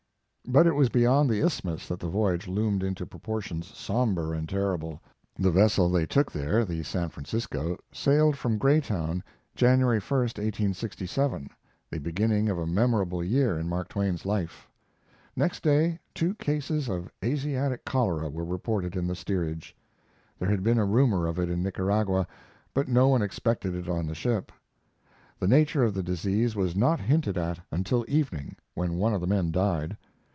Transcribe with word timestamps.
But 0.47 0.67
it 0.67 0.75
was 0.75 0.89
beyond 0.89 1.29
the 1.29 1.39
isthmus 1.41 1.87
that 1.87 1.99
the 2.01 2.09
voyage 2.09 2.45
loomed 2.45 2.83
into 2.83 3.05
proportions 3.05 3.67
somber 3.73 4.33
and 4.33 4.49
terrible. 4.49 4.99
The 5.39 5.51
vessel 5.51 5.89
they 5.89 6.05
took 6.05 6.29
there, 6.29 6.65
the 6.65 6.83
San 6.83 7.07
Francisco, 7.07 7.77
sailed 7.93 8.35
from 8.35 8.57
Greytown 8.57 9.23
January 9.55 9.99
1, 9.99 10.19
1867, 10.19 11.49
the 11.89 11.99
beginning 11.99 12.49
of 12.49 12.57
a 12.57 12.67
memorable 12.67 13.23
year 13.23 13.57
in 13.57 13.69
Mark 13.69 13.87
Twain's 13.87 14.25
life. 14.25 14.67
Next 15.37 15.63
day 15.63 15.99
two 16.13 16.33
cases 16.35 16.89
of 16.89 17.09
Asiatic 17.23 17.85
cholera 17.85 18.27
were 18.27 18.43
reported 18.43 18.97
in 18.97 19.07
the 19.07 19.15
steerage. 19.15 19.73
There 20.37 20.49
had 20.49 20.63
been 20.63 20.79
a 20.79 20.85
rumor 20.85 21.27
of 21.27 21.39
it 21.39 21.49
in 21.49 21.63
Nicaragua, 21.63 22.27
but 22.73 22.89
no 22.89 23.07
one 23.07 23.21
expected 23.21 23.73
it 23.73 23.87
on 23.87 24.05
the 24.05 24.15
ship. 24.15 24.51
The 25.39 25.47
nature 25.47 25.83
of 25.85 25.93
the 25.93 26.03
disease 26.03 26.57
was 26.57 26.75
not 26.75 26.99
hinted 26.99 27.37
at 27.37 27.59
until 27.71 28.03
evening, 28.09 28.57
when 28.73 28.97
one 28.97 29.13
of 29.13 29.21
the 29.21 29.27
men 29.27 29.51
died. 29.51 29.95